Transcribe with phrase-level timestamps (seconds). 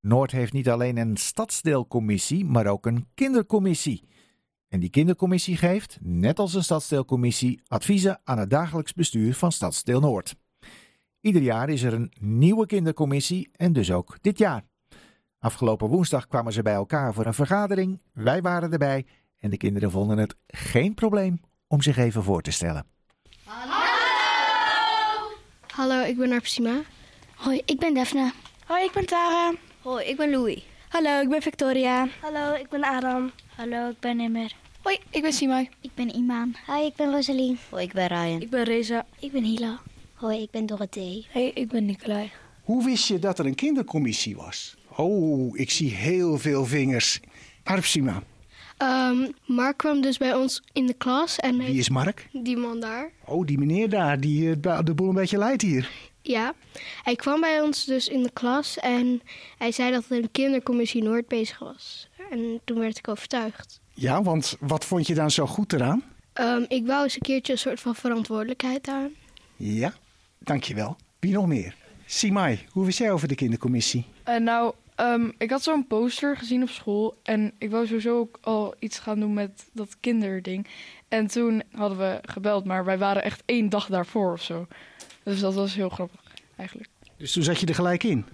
[0.00, 4.08] Noord heeft niet alleen een stadsdeelcommissie, maar ook een kindercommissie.
[4.68, 10.00] En die kindercommissie geeft, net als een stadsdeelcommissie, adviezen aan het dagelijks bestuur van Stadsdeel
[10.00, 10.36] Noord.
[11.20, 14.64] Ieder jaar is er een nieuwe kindercommissie en dus ook dit jaar.
[15.38, 18.02] Afgelopen woensdag kwamen ze bij elkaar voor een vergadering.
[18.12, 19.06] Wij waren erbij
[19.38, 22.86] en de kinderen vonden het geen probleem om zich even voor te stellen.
[25.74, 26.80] Hallo, ik ben Arpsima.
[27.36, 28.32] Hoi, ik ben Daphne.
[28.66, 29.52] Hoi, ik ben Tara.
[29.88, 30.62] Hoi, ik ben Louis.
[30.88, 32.08] Hallo, ik ben Victoria.
[32.20, 33.30] Hallo, ik ben Adam.
[33.56, 34.52] Hallo, ik ben Emmer.
[34.82, 35.68] Hoi, ik ben Simai.
[35.80, 36.54] Ik ben Iman.
[36.66, 37.58] Hi, ik ben Rosalie.
[37.70, 38.40] Hoi, ik ben Ryan.
[38.40, 39.06] Ik ben Reza.
[39.20, 39.80] Ik ben Hila.
[40.14, 41.26] Hoi, ik ben Dorothee.
[41.30, 42.30] Hey, ik ben Nicolai.
[42.62, 44.76] Hoe wist je dat er een kindercommissie was?
[44.96, 47.20] Oh, ik zie heel veel vingers.
[47.64, 48.22] Arpsima,
[48.76, 52.28] Ehm, Mark kwam dus bij ons in de klas en hij- wie is Mark?
[52.32, 53.10] die man daar.
[53.24, 55.90] Oh, die meneer daar, die eh, de boel een beetje leidt hier.
[56.28, 56.54] Ja,
[57.02, 59.22] hij kwam bij ons dus in de klas en
[59.58, 62.08] hij zei dat er een kindercommissie Noord bezig was.
[62.30, 63.80] En toen werd ik overtuigd.
[63.94, 66.04] Ja, want wat vond je dan zo goed eraan?
[66.32, 69.10] Ehm, ik wou eens een keertje een soort van verantwoordelijkheid aan.
[69.56, 69.92] Ja,
[70.38, 70.96] dankjewel.
[71.18, 71.74] Wie nog meer?
[72.06, 74.04] Simai, hoe wist jij over de kindercommissie?
[74.24, 77.18] Eh, nou, ehm, ik had zo'n poster gezien op school.
[77.22, 80.66] En ik wou sowieso ook al iets gaan doen met dat kinderding.
[81.08, 84.66] En toen hadden we gebeld, maar wij waren echt één dag daarvoor of zo.
[85.22, 86.20] Dus dat was heel grappig,
[86.56, 86.90] eigenlijk.
[87.16, 88.26] Dus toen zat je er gelijk in.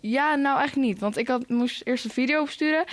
[0.00, 0.98] Ja, nou eigenlijk niet.
[0.98, 2.84] Want ik had, moest eerst een video opsturen.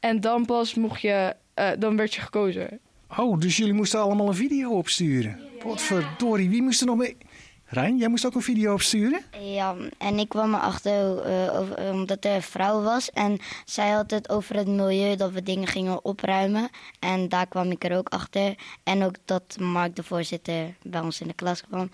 [0.00, 2.80] En dan pas mocht je, eh, dan werd je gekozen.
[3.16, 5.40] Oh, dus jullie moesten allemaal een video opsturen.
[5.64, 7.16] Wat verdorie, wie moest er nog mee?
[7.64, 9.22] Rijn, jij moest ook een video opsturen?
[9.40, 13.10] Ja, en ik kwam erachter eh, over, omdat er een vrouw was.
[13.10, 16.68] En zij had het over het milieu, dat we dingen gingen opruimen.
[16.98, 18.54] En daar kwam ik er ook achter.
[18.82, 21.90] En ook dat Mark, de voorzitter, bij ons in de klas kwam.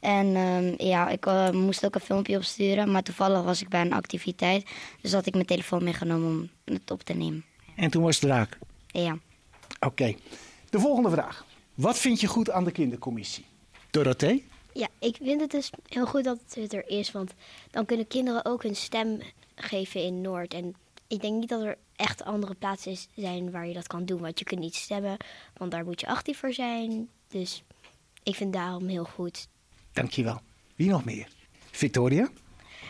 [0.00, 2.90] En ehm, ja, ik eh, moest ook een filmpje opsturen.
[2.90, 4.66] Maar toevallig was ik bij een activiteit.
[5.00, 7.44] Dus had ik mijn telefoon meegenomen om het op te nemen.
[7.76, 8.58] En toen was het raak.
[8.86, 9.18] Ja.
[9.80, 10.14] Oké,
[10.70, 11.44] de volgende vraag.
[11.74, 13.44] Wat vind je goed aan de kindercommissie?
[13.90, 14.46] Dorothee?
[14.72, 17.34] Ja, ik vind het dus heel goed dat het er is, want
[17.70, 19.18] dan kunnen kinderen ook hun stem
[19.54, 20.54] geven in Noord.
[20.54, 20.74] En
[21.06, 24.38] ik denk niet dat er echt andere plaatsen zijn waar je dat kan doen, want
[24.38, 25.16] je kunt niet stemmen,
[25.56, 27.08] want daar moet je actief voor zijn.
[27.28, 27.62] Dus
[28.22, 29.48] ik vind daarom heel goed.
[29.96, 30.40] Dankjewel.
[30.74, 31.26] Wie nog meer?
[31.70, 32.28] Victoria?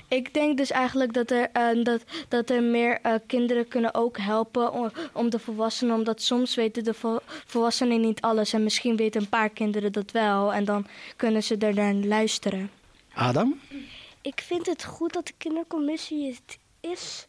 [0.09, 4.19] Ik denk dus eigenlijk dat er, eh, dat, dat er meer eh, kinderen kunnen ook
[4.19, 5.95] helpen om, om de volwassenen.
[5.95, 8.53] Omdat soms weten de vol- volwassenen niet alles.
[8.53, 10.53] En misschien weten een paar kinderen dat wel.
[10.53, 10.87] En dan
[11.17, 12.71] kunnen ze er naar luisteren.
[13.15, 13.61] Adam?
[14.21, 17.27] Ik vind het goed dat de kindercommissie het is,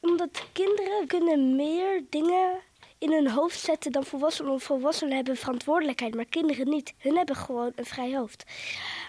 [0.00, 2.60] omdat kinderen kunnen meer dingen
[2.98, 4.60] in hun hoofd zetten dan volwassenen.
[4.60, 6.94] Volwassenen hebben verantwoordelijkheid, maar kinderen niet.
[6.98, 8.44] Hun hebben gewoon een vrij hoofd.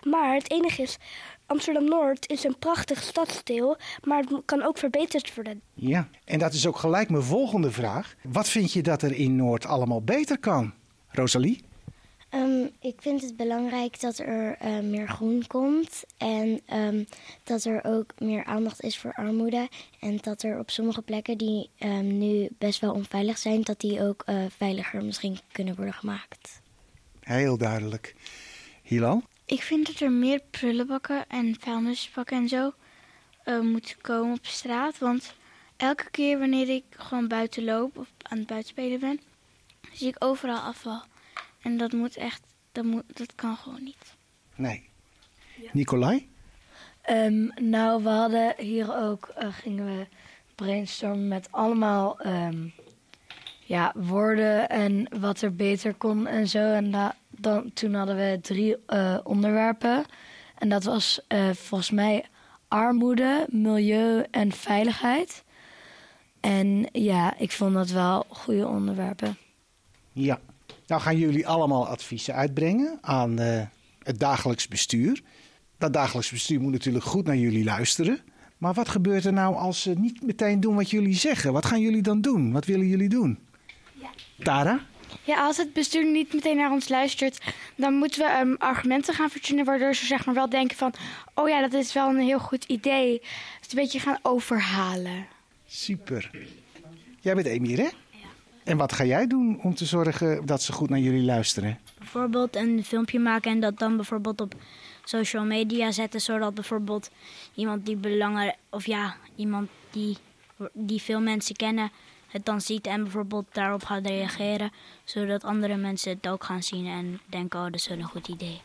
[0.03, 0.97] Maar het enige is,
[1.45, 5.61] Amsterdam-Noord is een prachtig stadsdeel, maar het kan ook verbeterd worden.
[5.73, 8.15] Ja, en dat is ook gelijk mijn volgende vraag.
[8.23, 10.73] Wat vind je dat er in Noord allemaal beter kan?
[11.07, 11.67] Rosalie?
[12.29, 17.03] Ehm, ik vind het belangrijk dat er eh, meer groen komt en ehm,
[17.43, 19.67] dat er ook meer aandacht is voor armoede.
[19.99, 24.01] En dat er op sommige plekken die ehm, nu best wel onveilig zijn, dat die
[24.01, 26.61] ook eh, veiliger misschien kunnen worden gemaakt.
[27.19, 28.15] Heel duidelijk.
[28.83, 29.23] Hilal?
[29.45, 32.73] Ik vind dat er meer prullenbakken en vuilnisbakken en zo
[33.43, 34.97] eh, moeten komen op straat.
[34.97, 35.33] Want
[35.77, 39.19] elke keer wanneer ik gewoon buiten loop of aan het buitenspelen ben,
[39.93, 41.01] zie ik overal afval.
[41.61, 44.15] En dat moet echt, dat, moet, dat kan gewoon niet.
[44.55, 44.89] Nee.
[45.71, 46.29] Nicolai?
[47.01, 50.07] Ehm, nou, we hadden hier ook, eh, gingen we
[50.55, 52.67] brainstormen met allemaal ehm,
[53.65, 56.73] ja, woorden en wat er beter kon en zo.
[56.73, 60.05] En da- dan, toen hadden we drie eh, onderwerpen.
[60.57, 62.25] En dat was eh, volgens mij
[62.67, 65.43] armoede, milieu en veiligheid.
[66.39, 69.37] En ja, ik vond dat wel goede onderwerpen.
[70.13, 70.39] Ja.
[70.89, 73.61] Nou gaan jullie allemaal adviezen uitbrengen aan eh,
[74.03, 75.21] het dagelijks bestuur.
[75.77, 78.19] Dat dagelijks bestuur moet natuurlijk goed naar jullie luisteren.
[78.57, 81.53] Maar wat gebeurt er nou als ze niet meteen doen wat jullie zeggen?
[81.53, 82.51] Wat gaan jullie dan doen?
[82.51, 83.39] Wat willen jullie doen?
[84.43, 84.85] Tara?
[85.23, 87.41] Ja, als het bestuur niet meteen naar ons luistert,
[87.75, 90.93] dan moeten we ehm, argumenten gaan verzinnen waardoor ze zeg maar wel denken van,
[91.33, 93.21] oh ja, dat is wel een heel goed idee.
[93.61, 95.27] Het een beetje gaan overhalen.
[95.67, 96.31] Super.
[97.19, 97.89] Jij bent Emir, hè?
[98.69, 101.79] En wat ga jij doen om te zorgen dat ze goed naar jullie luisteren?
[101.97, 104.53] Bijvoorbeeld een filmpje maken en dat dan bijvoorbeeld op
[105.03, 107.11] social media zetten, zodat bijvoorbeeld
[107.53, 110.17] iemand die belangrijk of ja, iemand die,
[110.73, 111.91] die veel mensen kennen
[112.27, 114.71] het dan ziet en bijvoorbeeld daarop gaat reageren,
[115.03, 118.27] zodat andere mensen het ook gaan zien en denken, oh, dat is wel een goed
[118.27, 118.61] idee.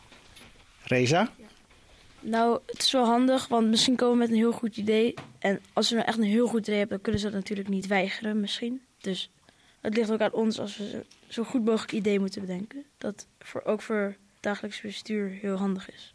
[0.82, 1.30] Reza?
[2.20, 5.14] Nou, het is wel handig, want misschien komen we met een heel goed idee.
[5.38, 7.68] En als we nou echt een heel goed idee hebben, dan kunnen ze dat natuurlijk
[7.68, 8.80] niet weigeren misschien.
[9.00, 9.30] Dus
[9.84, 12.84] het ligt ook aan ons als we zo goed mogelijk idee moeten bedenken.
[12.98, 16.14] Dat voor, ook voor dagelijks bestuur heel handig is.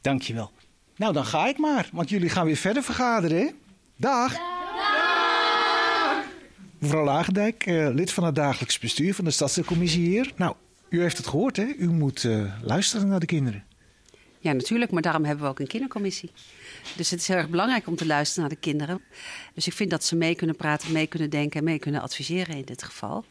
[0.00, 0.50] Dankjewel.
[0.96, 3.50] Nou, dan ga ik maar, want jullie gaan weer verder vergaderen, hè?
[3.96, 4.36] Dag!
[6.78, 10.32] Mevrouw Lagendijk, eh, lid van het dagelijks bestuur van de stadsdeelcommissie hier.
[10.36, 10.54] Nou,
[10.88, 11.66] u heeft het gehoord, hè?
[11.78, 13.64] U moet eh, luisteren naar de kinderen.
[14.44, 16.30] Ja, natuurlijk, maar daarom hebben we ook een kindercommissie.
[16.96, 19.00] Dus het is heel erg belangrijk om te luisteren naar de kinderen.
[19.54, 22.56] Dus ik vind dat ze mee kunnen praten, mee kunnen denken en mee kunnen adviseren
[22.56, 23.24] in dit geval.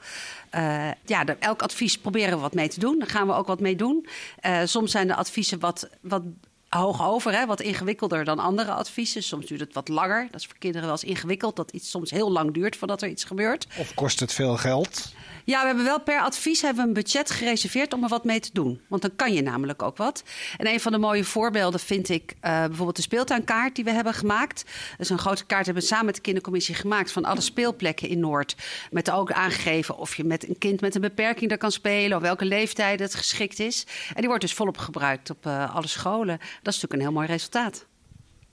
[0.55, 2.99] Uh, ja, elk advies proberen we wat mee te doen.
[2.99, 4.07] Daar gaan we ook wat mee doen.
[4.45, 6.23] Uh, soms zijn de adviezen wat, wat
[6.69, 9.23] hoog over, hè, wat ingewikkelder dan andere adviezen.
[9.23, 10.27] Soms duurt het wat langer.
[10.31, 13.09] Dat is voor kinderen wel eens ingewikkeld, dat iets soms heel lang duurt voordat er
[13.09, 13.67] iets gebeurt.
[13.77, 15.13] Of kost het veel geld?
[15.45, 18.39] Ja, we hebben wel per advies hebben we een budget gereserveerd om er wat mee
[18.39, 18.81] te doen.
[18.87, 20.23] Want dan kan je namelijk ook wat.
[20.57, 24.13] En een van de mooie voorbeelden vind ik uh, bijvoorbeeld de speeltuinkaart die we hebben
[24.13, 24.63] gemaakt.
[24.91, 28.09] Dat is een grote kaart hebben we samen met de kindercommissie gemaakt van alle speelplekken
[28.09, 28.55] in Noord.
[28.91, 32.23] Met ook aangegeven of je met een kind met een beperking daar kan spelen, of
[32.23, 33.85] welke leeftijd het geschikt is.
[34.07, 36.37] En die wordt dus volop gebruikt op uh, alle scholen.
[36.37, 37.85] Dat is natuurlijk een heel mooi resultaat.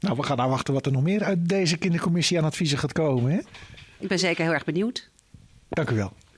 [0.00, 2.92] Nou, we gaan nou wachten wat er nog meer uit deze kindercommissie aan adviezen gaat
[2.92, 3.32] komen.
[3.32, 3.38] Hè?
[3.98, 5.10] Ik ben zeker heel erg benieuwd.
[5.68, 6.12] Dank u wel.